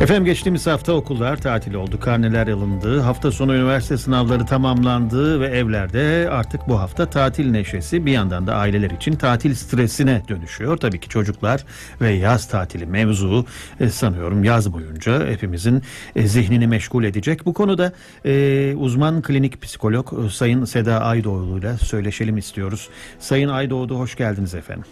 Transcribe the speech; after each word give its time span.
Efendim 0.00 0.24
geçtiğimiz 0.24 0.66
hafta 0.66 0.92
okullar 0.92 1.36
tatil 1.36 1.74
oldu, 1.74 2.00
karneler 2.00 2.48
alındı, 2.48 3.00
hafta 3.00 3.32
sonu 3.32 3.54
üniversite 3.54 3.96
sınavları 3.96 4.46
tamamlandı 4.46 5.40
ve 5.40 5.46
evlerde 5.46 6.28
artık 6.30 6.68
bu 6.68 6.80
hafta 6.80 7.10
tatil 7.10 7.50
neşesi 7.50 8.06
bir 8.06 8.12
yandan 8.12 8.46
da 8.46 8.54
aileler 8.54 8.90
için 8.90 9.12
tatil 9.12 9.54
stresine 9.54 10.22
dönüşüyor. 10.28 10.76
Tabii 10.76 11.00
ki 11.00 11.08
çocuklar 11.08 11.64
ve 12.00 12.10
yaz 12.10 12.48
tatili 12.48 12.86
mevzu 12.86 13.46
e, 13.80 13.88
sanıyorum 13.88 14.44
yaz 14.44 14.72
boyunca 14.72 15.26
hepimizin 15.26 15.82
e, 16.16 16.26
zihnini 16.26 16.66
meşgul 16.66 17.04
edecek. 17.04 17.46
Bu 17.46 17.54
konuda 17.54 17.92
e, 18.24 18.74
uzman 18.76 19.22
klinik 19.22 19.62
psikolog 19.62 20.30
Sayın 20.30 20.64
Seda 20.64 21.00
Aydoğdu 21.00 21.58
ile 21.58 21.76
söyleşelim 21.78 22.38
istiyoruz. 22.38 22.88
Sayın 23.18 23.48
Aydoğdu 23.48 23.98
hoş 23.98 24.16
geldiniz 24.16 24.54
efendim. 24.54 24.84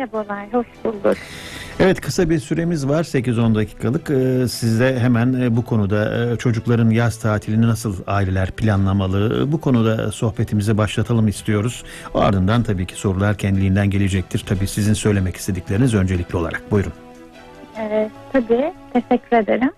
Merhabalar, 0.00 0.52
hoş 0.52 0.66
bulduk. 0.84 1.16
Evet 1.80 2.00
kısa 2.00 2.30
bir 2.30 2.38
süremiz 2.38 2.88
var 2.88 3.04
8-10 3.04 3.54
dakikalık. 3.54 4.10
Ee, 4.10 4.48
size 4.48 4.98
hemen 4.98 5.32
e, 5.32 5.56
bu 5.56 5.64
konuda 5.64 6.32
e, 6.32 6.36
çocukların 6.36 6.90
yaz 6.90 7.18
tatilini 7.18 7.66
nasıl 7.66 7.96
aileler 8.06 8.50
planlamalı 8.50 9.42
e, 9.42 9.52
bu 9.52 9.60
konuda 9.60 10.12
sohbetimizi 10.12 10.78
başlatalım 10.78 11.28
istiyoruz. 11.28 11.84
Ardından 12.14 12.62
tabii 12.62 12.86
ki 12.86 12.94
sorular 12.94 13.38
kendiliğinden 13.38 13.90
gelecektir. 13.90 14.44
Tabii 14.48 14.66
sizin 14.66 14.94
söylemek 14.94 15.36
istedikleriniz 15.36 15.94
öncelikli 15.94 16.36
olarak. 16.36 16.62
Buyurun. 16.70 16.92
Evet, 17.78 18.10
tabii 18.32 18.72
teşekkür 18.92 19.36
ederim. 19.36 19.70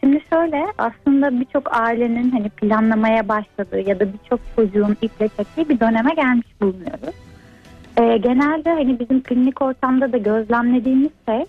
Şimdi 0.00 0.22
şöyle 0.30 0.66
aslında 0.78 1.40
birçok 1.40 1.76
ailenin 1.80 2.30
hani 2.30 2.48
planlamaya 2.48 3.28
başladığı 3.28 3.80
ya 3.80 4.00
da 4.00 4.12
birçok 4.12 4.40
çocuğun 4.56 4.96
iple 5.02 5.28
çektiği 5.36 5.68
bir 5.68 5.80
döneme 5.80 6.14
gelmiş 6.14 6.46
bulunuyoruz. 6.60 7.29
E, 8.00 8.16
genelde 8.16 8.70
hani 8.70 9.00
bizim 9.00 9.22
klinik 9.22 9.62
ortamda 9.62 10.12
da 10.12 10.16
gözlemlediğimiz 10.16 11.10
şey 11.28 11.44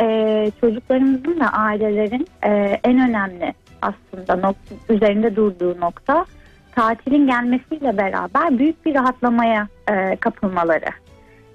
e, 0.00 0.50
çocuklarımızın 0.60 1.40
ve 1.40 1.46
ailelerin 1.46 2.26
e, 2.44 2.80
en 2.84 3.08
önemli 3.08 3.54
aslında 3.82 4.36
nokta, 4.36 4.74
üzerinde 4.88 5.36
durduğu 5.36 5.80
nokta 5.80 6.26
tatilin 6.74 7.26
gelmesiyle 7.26 7.96
beraber 7.96 8.58
büyük 8.58 8.86
bir 8.86 8.94
rahatlamaya 8.94 9.68
e, 9.88 10.16
kapılmaları. 10.16 10.88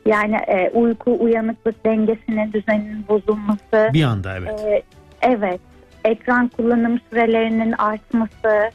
Yani 0.05 0.35
e, 0.35 0.69
uyku, 0.69 1.17
uyanıklık 1.19 1.85
dengesinin, 1.85 2.53
düzeninin 2.53 3.07
bozulması. 3.07 3.89
Bir 3.93 4.03
anda 4.03 4.37
evet. 4.37 4.59
E, 4.65 4.83
evet. 5.21 5.59
Ekran 6.05 6.47
kullanım 6.47 6.99
sürelerinin 7.09 7.71
artması 7.71 8.71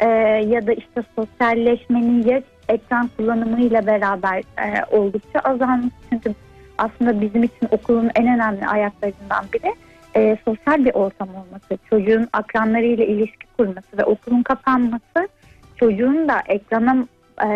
e, 0.00 0.08
ya 0.48 0.66
da 0.66 0.72
işte 0.72 1.02
sosyalleşmenin 1.16 2.22
ya 2.22 2.42
ekran 2.68 3.10
kullanımıyla 3.16 3.86
beraber 3.86 4.38
e, 4.38 4.84
oldukça 4.90 5.38
azalmış. 5.38 5.94
Çünkü 6.10 6.34
aslında 6.78 7.20
bizim 7.20 7.42
için 7.42 7.68
okulun 7.70 8.10
en 8.14 8.26
önemli 8.26 8.66
ayaklarından 8.66 9.44
biri 9.52 9.74
e, 10.16 10.36
sosyal 10.44 10.84
bir 10.84 10.94
ortam 10.94 11.28
olması. 11.28 11.78
Çocuğun 11.90 12.28
akranlarıyla 12.32 13.04
ilişki 13.04 13.46
kurması 13.56 13.98
ve 13.98 14.04
okulun 14.04 14.42
kapanması 14.42 15.28
çocuğun 15.76 16.28
da 16.28 16.42
ekrana 16.46 17.06
e, 17.44 17.48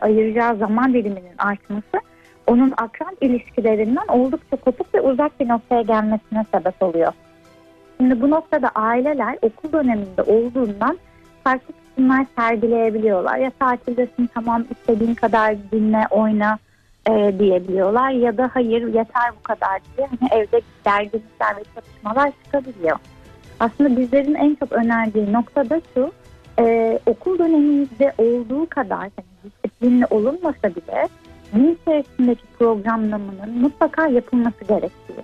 ayıracağı 0.00 0.56
zaman 0.56 0.94
diliminin 0.94 1.38
artması 1.38 2.00
onun 2.46 2.72
akran 2.76 3.16
ilişkilerinden 3.20 4.06
oldukça 4.08 4.56
kopuk 4.56 4.94
ve 4.94 5.00
uzak 5.00 5.40
bir 5.40 5.48
noktaya 5.48 5.82
gelmesine 5.82 6.44
sebep 6.54 6.82
oluyor. 6.82 7.12
Şimdi 7.96 8.20
bu 8.20 8.30
noktada 8.30 8.68
aileler 8.68 9.38
okul 9.42 9.72
döneminde 9.72 10.22
olduğundan 10.22 10.98
farklı 11.44 11.74
tutumlar 11.90 12.26
sergileyebiliyorlar. 12.36 13.38
Ya 13.38 13.50
tatildesin 13.50 14.30
tamam 14.34 14.64
istediğin 14.70 15.14
kadar 15.14 15.56
dinle 15.72 16.06
oyna 16.10 16.58
e, 17.10 17.38
diyebiliyorlar 17.38 18.10
ya 18.10 18.36
da 18.36 18.50
hayır 18.54 18.86
yeter 18.86 19.30
bu 19.38 19.42
kadar 19.42 19.80
diye 19.96 20.06
hani 20.06 20.42
evde 20.42 20.60
gerginlikler 20.84 21.56
ve 21.56 21.62
çatışmalar 21.74 22.32
çıkabiliyor. 22.44 22.98
Aslında 23.60 23.96
bizlerin 23.96 24.34
en 24.34 24.54
çok 24.54 24.72
önerdiği 24.72 25.32
nokta 25.32 25.70
da 25.70 25.80
şu 25.94 26.12
e, 26.58 26.98
okul 27.06 27.38
döneminde 27.38 28.12
olduğu 28.18 28.68
kadar 28.68 28.98
hani 29.00 29.26
disiplinli 29.44 30.06
olunmasa 30.10 30.68
bile 30.68 31.08
gün 31.52 31.78
içerisindeki 31.82 32.42
programlamanın 32.58 33.58
mutlaka 33.60 34.06
yapılması 34.06 34.64
gerektiği 34.68 35.22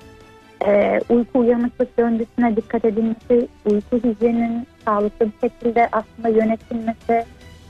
e, 0.67 1.01
uyku 1.09 1.39
uyanıklık 1.39 1.99
döngüsüne 1.99 2.57
dikkat 2.57 2.85
edilmesi, 2.85 3.49
uyku 3.65 3.97
hijyeninin 3.97 4.67
sağlıklı 4.85 5.27
bir 5.27 5.49
şekilde 5.49 5.89
aslında 5.93 6.29
yönetilmesi, 6.29 7.25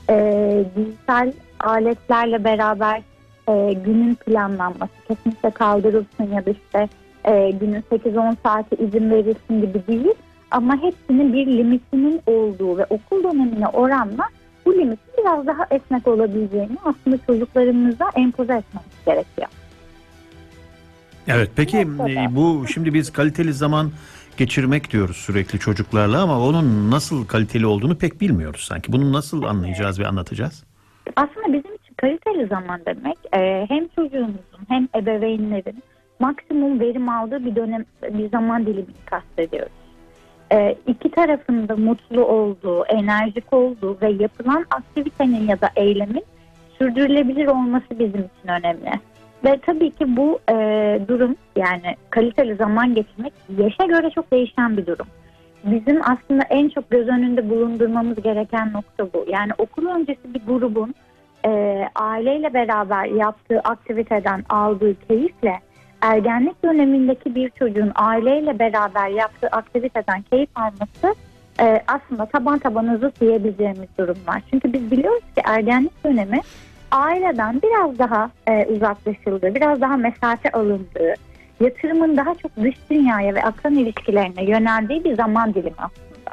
e, 0.09 0.65
dijital 0.75 1.31
aletlerle 1.59 2.43
beraber 2.43 3.01
e, 3.49 3.73
günün 3.73 4.15
planlanması, 4.15 4.93
kesinlikle 5.07 5.49
kaldırılsın 5.49 6.33
ya 6.33 6.45
da 6.45 6.49
işte 6.49 6.89
e, 7.25 7.51
günün 7.51 7.83
8-10 7.91 8.35
saati 8.43 8.75
izin 8.75 9.11
verilsin 9.11 9.61
gibi 9.61 9.87
değil. 9.87 10.13
Ama 10.51 10.81
hepsinin 10.81 11.33
bir 11.33 11.47
limitinin 11.47 12.21
olduğu 12.25 12.77
ve 12.77 12.85
okul 12.89 13.23
dönemine 13.23 13.67
oranla 13.67 14.23
bu 14.65 14.73
limitin 14.73 15.13
biraz 15.17 15.47
daha 15.47 15.67
esnek 15.71 16.07
olabileceğini 16.07 16.77
aslında 16.85 17.17
çocuklarımıza 17.27 18.09
empoze 18.15 18.53
etmemiz 18.53 19.05
gerekiyor. 19.05 19.47
Evet 21.27 21.49
peki 21.55 21.87
bu 22.35 22.65
şimdi 22.67 22.93
biz 22.93 23.13
kaliteli 23.13 23.53
zaman 23.53 23.91
geçirmek 24.37 24.91
diyoruz 24.91 25.17
sürekli 25.17 25.59
çocuklarla 25.59 26.21
ama 26.21 26.39
onun 26.39 26.91
nasıl 26.91 27.27
kaliteli 27.27 27.65
olduğunu 27.65 27.97
pek 27.97 28.21
bilmiyoruz 28.21 28.61
sanki. 28.61 28.91
Bunu 28.91 29.13
nasıl 29.13 29.43
anlayacağız 29.43 29.99
ve 29.99 30.07
anlatacağız? 30.07 30.63
Aslında 31.15 31.47
bizim 31.47 31.75
için 31.75 31.93
kaliteli 31.97 32.47
zaman 32.47 32.81
demek 32.85 33.17
e, 33.33 33.65
hem 33.69 33.87
çocuğumuzun 33.87 34.65
hem 34.67 34.87
ebeveynlerin 34.95 35.83
maksimum 36.19 36.79
verim 36.79 37.09
aldığı 37.09 37.45
bir 37.45 37.55
dönem 37.55 37.85
bir 38.03 38.29
zaman 38.29 38.65
dilimini 38.65 39.05
kastediyoruz. 39.05 39.71
E, 40.51 40.75
iki 40.87 41.11
tarafında 41.11 41.75
mutlu 41.75 42.25
olduğu, 42.25 42.85
enerjik 42.85 43.53
olduğu 43.53 43.97
ve 44.01 44.09
yapılan 44.09 44.65
aktivitenin 44.69 45.47
ya 45.47 45.61
da 45.61 45.69
eylemin 45.75 46.23
sürdürülebilir 46.77 47.47
olması 47.47 47.99
bizim 47.99 48.19
için 48.19 48.47
önemli. 48.47 48.91
Ve 49.45 49.59
tabii 49.65 49.91
ki 49.91 50.17
bu 50.17 50.39
e, 50.49 50.55
durum 51.07 51.35
yani 51.55 51.95
kaliteli 52.09 52.55
zaman 52.55 52.95
geçirmek 52.95 53.33
yaşa 53.57 53.85
göre 53.85 54.09
çok 54.09 54.31
değişen 54.31 54.77
bir 54.77 54.85
durum. 54.85 55.07
Bizim 55.63 56.01
aslında 56.01 56.43
en 56.49 56.69
çok 56.69 56.89
göz 56.89 57.07
önünde 57.07 57.49
bulundurmamız 57.49 58.21
gereken 58.21 58.73
nokta 58.73 59.13
bu. 59.13 59.25
Yani 59.27 59.51
okul 59.57 59.85
öncesi 59.85 60.33
bir 60.33 60.41
grubun 60.47 60.93
e, 61.45 61.83
aileyle 61.95 62.53
beraber 62.53 63.05
yaptığı 63.05 63.59
aktiviteden 63.59 64.43
aldığı 64.49 64.95
keyifle 65.07 65.59
ergenlik 66.01 66.63
dönemindeki 66.63 67.35
bir 67.35 67.49
çocuğun 67.49 67.91
aileyle 67.95 68.59
beraber 68.59 69.07
yaptığı 69.07 69.47
aktiviteden 69.47 70.21
keyif 70.21 70.49
alması 70.55 71.15
e, 71.59 71.83
aslında 71.87 72.25
taban 72.25 72.59
tabana 72.59 72.97
zıt 72.97 73.21
diyebileceğimiz 73.21 73.87
durumlar. 73.97 74.41
Çünkü 74.51 74.73
biz 74.73 74.91
biliyoruz 74.91 75.23
ki 75.35 75.41
ergenlik 75.45 76.03
dönemi 76.03 76.41
aileden 76.91 77.61
biraz 77.61 77.99
daha 77.99 78.31
e, 78.47 78.65
uzaklaşıldığı, 78.65 79.55
biraz 79.55 79.81
daha 79.81 79.97
mesafe 79.97 80.51
alındığı, 80.51 81.13
yatırımın 81.59 82.17
daha 82.17 82.35
çok 82.35 82.55
dış 82.57 82.75
dünyaya 82.89 83.35
ve 83.35 83.43
akran 83.43 83.75
ilişkilerine 83.75 84.43
yöneldiği 84.43 85.03
bir 85.03 85.15
zaman 85.15 85.53
dilimi 85.53 85.75
aslında. 85.77 86.31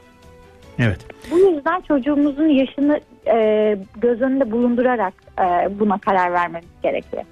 Evet. 0.79 1.01
Bu 1.31 1.39
yüzden 1.39 1.81
çocuğumuzun 1.81 2.49
yaşını 2.49 3.01
e, 3.27 3.79
göz 3.97 4.21
önünde 4.21 4.51
bulundurarak 4.51 5.15
e, 5.39 5.79
buna 5.81 5.99
karar 5.99 6.33
vermemiz 6.33 6.69
gerekiyor. 6.83 7.23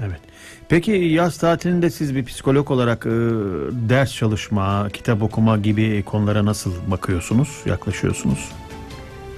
Evet. 0.00 0.20
Peki 0.68 0.92
yaz 0.92 1.38
tatilinde 1.38 1.90
siz 1.90 2.16
bir 2.16 2.24
psikolog 2.24 2.70
olarak 2.70 3.06
e, 3.06 3.10
ders 3.88 4.14
çalışma, 4.14 4.88
kitap 4.92 5.22
okuma 5.22 5.56
gibi 5.56 6.02
konulara 6.02 6.44
nasıl 6.44 6.72
bakıyorsunuz, 6.90 7.62
yaklaşıyorsunuz? 7.66 8.52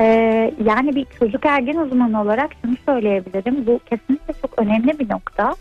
Ee, 0.00 0.55
yani 0.65 0.94
bir 0.94 1.06
çocuk 1.19 1.47
ergen 1.47 1.77
uzmanı 1.77 2.22
olarak 2.22 2.50
şunu 2.62 2.75
söyleyebilirim. 2.87 3.66
Bu 3.66 3.81
kesinlikle 3.91 4.34
çok 4.43 4.59
önemli 4.59 4.99
bir 4.99 5.10
nokta. 5.10 5.55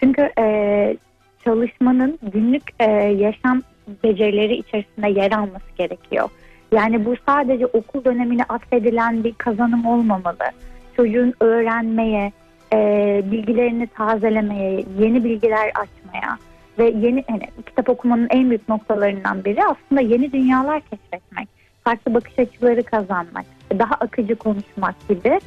Çünkü 0.00 0.30
e, 0.38 0.96
çalışmanın 1.44 2.18
günlük 2.32 2.62
e, 2.78 2.90
yaşam 3.02 3.62
becerileri 4.04 4.56
içerisinde 4.56 5.08
yer 5.08 5.32
alması 5.32 5.72
gerekiyor. 5.78 6.28
Yani 6.72 7.04
bu 7.04 7.14
sadece 7.26 7.66
okul 7.66 8.04
dönemine 8.04 8.44
atfedilen 8.48 9.24
bir 9.24 9.34
kazanım 9.34 9.86
olmamalı. 9.86 10.50
Çocuğun 10.96 11.34
öğrenmeye, 11.40 12.32
e, 12.72 13.22
bilgilerini 13.30 13.86
tazelemeye, 13.86 14.84
yeni 14.98 15.24
bilgiler 15.24 15.68
açmaya 15.68 16.38
ve 16.78 16.84
yeni 16.84 17.24
hani, 17.30 17.46
kitap 17.66 17.88
okumanın 17.88 18.28
en 18.30 18.50
büyük 18.50 18.68
noktalarından 18.68 19.44
biri 19.44 19.60
aslında 19.64 20.00
yeni 20.00 20.32
dünyalar 20.32 20.80
keşfetmek, 20.80 21.48
farklı 21.84 22.14
bakış 22.14 22.38
açıları 22.38 22.82
kazanmak 22.82 23.44
daha 23.78 23.94
akıcı 23.94 24.36
konuşmak 24.36 25.08
gibi 25.08 25.40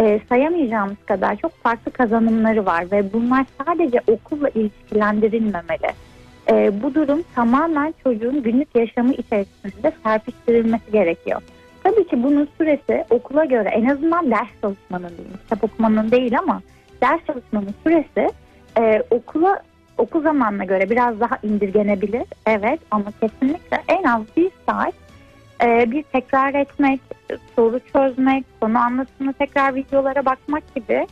e, 0.00 0.20
sayamayacağımız 0.28 0.96
kadar 1.06 1.36
çok 1.36 1.52
farklı 1.62 1.92
kazanımları 1.92 2.66
var 2.66 2.84
ve 2.92 3.12
bunlar 3.12 3.46
sadece 3.64 4.00
okulla 4.06 4.48
ilişkilendirilmemeli. 4.48 5.92
E, 6.50 6.82
bu 6.82 6.94
durum 6.94 7.22
tamamen 7.34 7.94
çocuğun 8.02 8.42
günlük 8.42 8.68
yaşamı 8.74 9.12
içerisinde 9.12 9.92
serpiştirilmesi 10.02 10.92
gerekiyor. 10.92 11.42
Tabii 11.82 12.06
ki 12.06 12.22
bunun 12.22 12.48
süresi 12.58 13.04
okula 13.10 13.44
göre 13.44 13.68
en 13.68 13.86
azından 13.86 14.30
ders 14.30 14.48
çalışmanın 14.60 15.08
değil, 15.18 15.38
kitap 15.42 15.64
okumanın 15.64 16.10
değil 16.10 16.38
ama 16.38 16.62
ders 17.02 17.20
çalışmanın 17.26 17.74
süresi 17.84 18.30
e, 18.78 19.02
okula 19.10 19.62
okul 19.98 20.22
zamanına 20.22 20.64
göre 20.64 20.90
biraz 20.90 21.20
daha 21.20 21.38
indirgenebilir. 21.42 22.24
Evet 22.46 22.80
ama 22.90 23.04
kesinlikle 23.20 23.82
en 23.88 24.02
az 24.04 24.22
bir 24.36 24.50
saat 24.68 24.94
e, 25.62 25.90
bir 25.90 26.02
tekrar 26.02 26.54
etmek, 26.54 27.00
soru 27.56 27.80
çözmek, 27.92 28.44
konu 28.60 28.78
anlatımı 28.78 29.32
tekrar 29.32 29.74
videolara 29.74 30.24
bakmak 30.24 30.74
gibi 30.74 31.06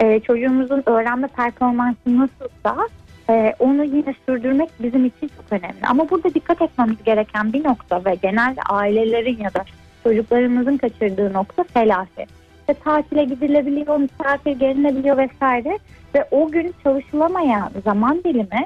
e, 0.00 0.20
çocuğumuzun 0.20 0.82
öğrenme 0.86 1.28
performansı 1.28 1.98
nasılsa 2.06 2.88
e, 3.30 3.54
onu 3.58 3.84
yine 3.84 4.14
sürdürmek 4.26 4.70
bizim 4.80 5.04
için 5.04 5.30
çok 5.36 5.44
önemli. 5.50 5.86
Ama 5.86 6.10
burada 6.10 6.34
dikkat 6.34 6.62
etmemiz 6.62 7.04
gereken 7.04 7.52
bir 7.52 7.64
nokta 7.64 8.04
ve 8.04 8.14
genelde 8.14 8.62
ailelerin 8.62 9.38
ya 9.38 9.54
da 9.54 9.64
çocuklarımızın 10.04 10.76
kaçırdığı 10.76 11.32
nokta 11.32 11.64
telafi. 11.64 12.26
İşte 12.60 12.74
tatile 12.74 13.24
gidilebiliyor, 13.24 13.96
misafir 13.96 14.52
gelinebiliyor 14.52 15.16
vesaire 15.16 15.78
ve 16.14 16.28
o 16.30 16.48
gün 16.48 16.74
çalışılamayan 16.82 17.70
zaman 17.84 18.24
dilimi 18.24 18.64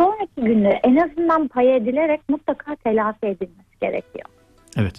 sonraki 0.00 0.40
günde 0.40 0.80
en 0.84 0.96
azından 0.96 1.48
pay 1.48 1.76
edilerek 1.76 2.20
mutlaka 2.28 2.76
telafi 2.76 3.26
edilmesi 3.26 3.80
gerekiyor. 3.80 4.35
Evet. 4.76 4.94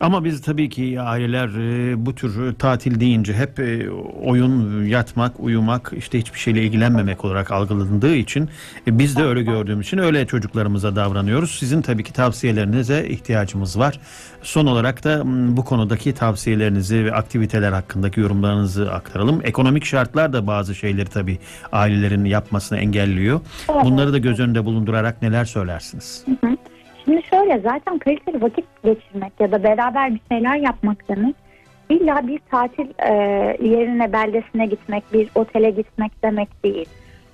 Ama 0.00 0.24
biz 0.24 0.42
tabii 0.42 0.68
ki 0.68 1.00
aileler 1.00 1.48
e, 1.48 2.06
bu 2.06 2.14
tür 2.14 2.54
tatil 2.54 3.00
deyince 3.00 3.34
hep 3.34 3.60
e, 3.60 3.90
oyun, 4.22 4.84
yatmak, 4.84 5.40
uyumak, 5.40 5.92
işte 5.96 6.18
hiçbir 6.18 6.38
şeyle 6.38 6.62
ilgilenmemek 6.62 7.24
olarak 7.24 7.50
algılandığı 7.50 8.14
için 8.14 8.48
e, 8.86 8.98
biz 8.98 9.16
de 9.16 9.22
öyle 9.22 9.42
gördüğümüz 9.42 9.86
için 9.86 9.98
öyle 9.98 10.26
çocuklarımıza 10.26 10.96
davranıyoruz. 10.96 11.58
Sizin 11.58 11.82
tabii 11.82 12.02
ki 12.02 12.12
tavsiyelerinize 12.12 13.08
ihtiyacımız 13.08 13.78
var. 13.78 14.00
Son 14.42 14.66
olarak 14.66 15.04
da 15.04 15.22
bu 15.56 15.64
konudaki 15.64 16.14
tavsiyelerinizi 16.14 17.04
ve 17.04 17.14
aktiviteler 17.14 17.72
hakkındaki 17.72 18.20
yorumlarınızı 18.20 18.92
aktaralım. 18.92 19.40
Ekonomik 19.44 19.84
şartlar 19.84 20.32
da 20.32 20.46
bazı 20.46 20.74
şeyleri 20.74 21.08
tabii 21.08 21.38
ailelerin 21.72 22.24
yapmasını 22.24 22.78
engelliyor. 22.78 23.40
Bunları 23.84 24.12
da 24.12 24.18
göz 24.18 24.40
önünde 24.40 24.64
bulundurarak 24.64 25.22
neler 25.22 25.44
söylersiniz? 25.44 26.24
Hı 26.26 26.46
hı. 26.46 26.56
Şöyle 27.44 27.60
zaten 27.60 27.98
kaliteli 27.98 28.42
vakit 28.42 28.64
geçirmek 28.84 29.32
ya 29.40 29.52
da 29.52 29.62
beraber 29.62 30.14
bir 30.14 30.20
şeyler 30.32 30.56
yapmak 30.56 31.08
demek 31.08 31.34
illa 31.88 32.28
bir 32.28 32.40
tatil 32.50 32.86
e, 32.98 33.12
yerine 33.68 34.12
beldesine 34.12 34.66
gitmek, 34.66 35.12
bir 35.12 35.28
otele 35.34 35.70
gitmek 35.70 36.12
demek 36.22 36.64
değil. 36.64 36.88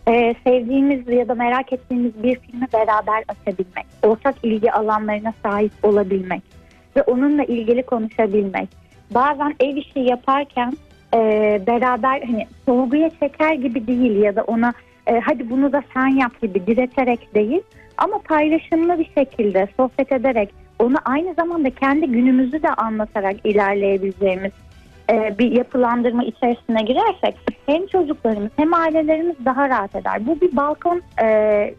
E, 0.09 0.35
sevdiğimiz 0.45 1.09
ya 1.09 1.29
da 1.29 1.35
merak 1.35 1.73
ettiğimiz 1.73 2.23
bir 2.23 2.39
filmi 2.39 2.67
beraber 2.73 3.25
açabilmek, 3.29 3.87
ortak 4.03 4.35
ilgi 4.43 4.73
alanlarına 4.73 5.35
sahip 5.43 5.73
olabilmek 5.83 6.43
ve 6.97 7.03
onunla 7.03 7.45
ilgili 7.45 7.83
konuşabilmek. 7.83 8.69
Bazen 9.11 9.55
ev 9.61 9.77
işi 9.77 10.01
yaparken 10.01 10.73
e, 11.15 11.19
beraber 11.67 12.23
hani 12.23 12.47
sorguya 12.67 13.11
çeker 13.21 13.55
gibi 13.55 13.87
değil 13.87 14.17
ya 14.17 14.37
da 14.37 14.43
ona 14.43 14.73
e, 15.07 15.21
hadi 15.21 15.51
bunu 15.51 15.73
da 15.73 15.83
sen 15.95 16.07
yap 16.07 16.41
gibi 16.43 16.67
direterek 16.67 17.35
değil 17.35 17.63
ama 18.01 18.19
paylaşımlı 18.19 18.99
bir 18.99 19.11
şekilde 19.15 19.69
sohbet 19.77 20.13
ederek 20.13 20.55
onu 20.79 20.97
aynı 21.05 21.35
zamanda 21.35 21.71
kendi 21.71 22.07
günümüzü 22.07 22.63
de 22.63 22.69
anlatarak 22.69 23.37
ilerleyebileceğimiz 23.45 24.53
e, 25.11 25.39
bir 25.39 25.51
yapılandırma 25.53 26.25
içerisine 26.25 26.83
girersek 26.83 27.37
hem 27.67 27.87
çocuklarımız 27.87 28.51
hem 28.57 28.75
ailelerimiz 28.75 29.37
daha 29.45 29.69
rahat 29.69 29.97
eder. 29.97 30.27
Bu 30.27 30.41
bir 30.41 30.57
balkon 30.57 31.03
e, 31.23 31.75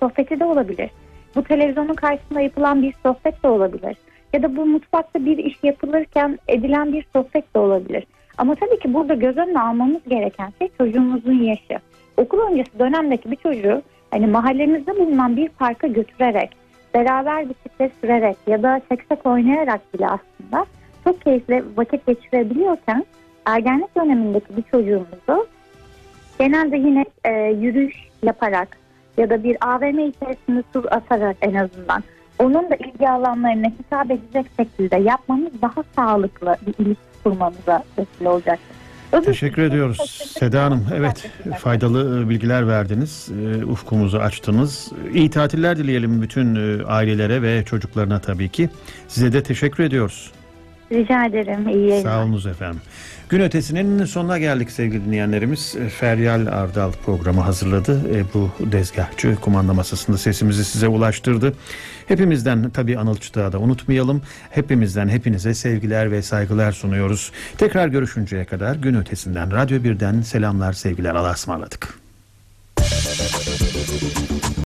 sohbeti 0.00 0.40
de 0.40 0.44
olabilir. 0.44 0.90
Bu 1.36 1.44
televizyonun 1.44 1.94
karşısında 1.94 2.40
yapılan 2.40 2.82
bir 2.82 2.94
sohbet 3.02 3.42
de 3.42 3.48
olabilir. 3.48 3.96
Ya 4.32 4.42
da 4.42 4.56
bu 4.56 4.66
mutfakta 4.66 5.24
bir 5.24 5.38
iş 5.38 5.56
yapılırken 5.62 6.38
edilen 6.48 6.92
bir 6.92 7.06
sohbet 7.12 7.54
de 7.54 7.58
olabilir. 7.58 8.06
Ama 8.38 8.54
tabii 8.54 8.78
ki 8.78 8.94
burada 8.94 9.14
göz 9.14 9.36
önüne 9.36 9.60
almamız 9.60 10.02
gereken 10.08 10.52
şey 10.58 10.68
çocuğumuzun 10.78 11.42
yaşı. 11.42 11.78
Okul 12.16 12.38
öncesi 12.38 12.78
dönemdeki 12.78 13.30
bir 13.30 13.36
çocuğu 13.36 13.82
hani 14.12 14.26
mahallemizde 14.26 14.96
bulunan 14.96 15.36
bir 15.36 15.48
parka 15.48 15.86
götürerek, 15.86 16.56
beraber 16.94 17.48
bisiklet 17.48 17.92
sürerek 18.00 18.36
ya 18.46 18.62
da 18.62 18.80
seksek 18.88 19.26
oynayarak 19.26 19.94
bile 19.94 20.06
aslında 20.06 20.66
çok 21.04 21.20
keyifli 21.20 21.64
vakit 21.76 22.06
geçirebiliyorken 22.06 23.04
ergenlik 23.46 23.96
dönemindeki 23.96 24.56
bir 24.56 24.62
çocuğumuzu 24.62 25.46
genelde 26.38 26.76
yine 26.76 27.04
e, 27.24 27.30
yürüyüş 27.50 27.96
yaparak 28.22 28.76
ya 29.16 29.30
da 29.30 29.44
bir 29.44 29.56
AVM 29.60 29.98
içerisinde 29.98 30.62
tur 30.72 30.84
atarak 30.90 31.36
en 31.40 31.54
azından 31.54 32.02
onun 32.38 32.70
da 32.70 32.76
ilgi 32.76 33.08
alanlarına 33.08 33.66
hitap 33.66 34.10
edecek 34.10 34.46
şekilde 34.56 34.96
yapmamız 34.96 35.62
daha 35.62 35.82
sağlıklı 35.96 36.56
bir 36.66 36.84
ilişki 36.84 37.22
kurmamıza 37.24 37.82
vesile 37.98 38.28
olacaktır. 38.28 38.81
Teşekkür 39.20 39.62
ediyoruz 39.62 39.98
Seda 40.38 40.64
Hanım. 40.64 40.86
Evet 40.94 41.30
faydalı 41.58 42.24
e, 42.24 42.28
bilgiler 42.28 42.68
verdiniz. 42.68 43.28
E, 43.60 43.64
Ufkumuzu 43.64 44.18
açtınız. 44.18 44.92
İyi 45.14 45.30
tatiller 45.30 45.76
dileyelim 45.76 46.22
bütün 46.22 46.54
e, 46.54 46.84
ailelere 46.84 47.42
ve 47.42 47.64
çocuklarına 47.64 48.18
tabii 48.20 48.48
ki. 48.48 48.70
Size 49.08 49.32
de 49.32 49.42
teşekkür 49.42 49.84
ediyoruz. 49.84 50.32
Rica 50.92 51.26
ederim. 51.26 51.68
İyi 51.68 51.88
yayınlar. 51.88 52.10
Sağ 52.10 52.22
olunuz 52.22 52.46
efendim. 52.46 52.80
Gün 53.28 53.40
ötesinin 53.40 54.04
sonuna 54.04 54.38
geldik 54.38 54.70
sevgili 54.70 55.04
dinleyenlerimiz. 55.04 55.76
E, 55.76 55.88
Feryal 55.88 56.46
Ardal 56.46 56.92
programı 56.92 57.40
hazırladı. 57.40 58.00
Ebru 58.18 58.50
Dezgahçı 58.72 59.36
kumanda 59.40 59.74
masasında 59.74 60.18
sesimizi 60.18 60.64
size 60.64 60.88
ulaştırdı. 60.88 61.54
Hepimizden 62.06 62.70
tabii 62.70 62.98
Anıl 62.98 63.16
Çıtığa 63.16 63.52
da 63.52 63.58
unutmayalım. 63.58 64.22
Hepimizden 64.50 65.08
hepinize 65.08 65.54
sevgiler 65.54 66.12
ve 66.12 66.22
saygılar 66.22 66.72
sunuyoruz. 66.72 67.32
Tekrar 67.58 67.88
görüşünceye 67.88 68.44
kadar 68.44 68.76
gün 68.76 68.94
ötesinden 68.94 69.52
Radyo 69.52 69.78
1'den 69.78 70.20
selamlar 70.22 70.72
sevgiler 70.72 71.14
Allah'a 71.14 71.32
ısmarladık. 71.32 72.01